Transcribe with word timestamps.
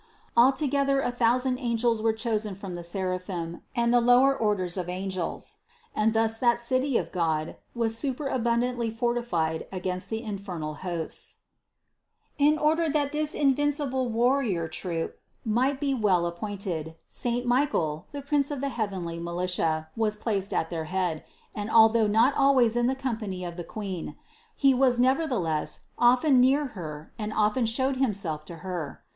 Altogether 0.35 0.99
a 0.99 1.11
thousand 1.11 1.59
angels 1.59 2.01
were 2.01 2.11
chosen 2.11 2.55
from 2.55 2.73
the 2.73 2.83
Seraphim 2.83 3.61
and 3.75 3.93
the 3.93 4.01
lower 4.01 4.35
orders 4.35 4.75
of 4.75 4.89
angels, 4.89 5.57
and 5.95 6.15
thus 6.15 6.39
that 6.39 6.59
City 6.59 6.97
of 6.97 7.11
God 7.11 7.55
was 7.75 7.95
superabundantly 7.99 8.89
fortified 8.89 9.67
against 9.71 10.09
the 10.09 10.23
infernal 10.23 10.73
hosts. 10.81 11.37
206. 12.39 12.49
In 12.49 12.57
order 12.57 12.89
that 12.89 13.11
this 13.11 13.35
invincible 13.35 14.09
warrior 14.09 14.67
troop 14.67 15.19
might 15.45 15.79
THE 15.79 15.91
CONCEPTION 15.91 16.01
171 16.01 16.01
be 16.01 16.03
well 16.03 16.25
appointed, 16.75 16.95
saint 17.07 17.45
Michael, 17.45 18.07
the 18.11 18.23
prince 18.23 18.49
of 18.49 18.59
the 18.59 18.69
heav 18.69 18.89
enly 18.89 19.21
militia 19.21 19.89
was 19.95 20.15
placed 20.15 20.51
at 20.51 20.71
their 20.71 20.85
head, 20.85 21.23
and 21.53 21.69
although 21.69 22.07
not 22.07 22.33
always 22.35 22.75
in 22.75 22.87
the 22.87 22.95
company 22.95 23.45
of 23.45 23.55
the 23.55 23.63
Queen, 23.63 24.15
he 24.55 24.73
was 24.73 24.97
neverthe 24.97 25.39
less 25.39 25.81
often 25.99 26.41
near 26.41 26.69
Her 26.73 27.13
and 27.19 27.31
often 27.31 27.67
showed 27.67 27.97
himself 27.97 28.45
to 28.45 28.55
Her. 28.65 29.03